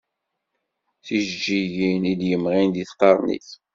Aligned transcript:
Tijeǧǧigin 1.05 2.03
i 2.11 2.13
d-yemɣin 2.19 2.69
di 2.75 2.83
tqernit. 2.89 3.47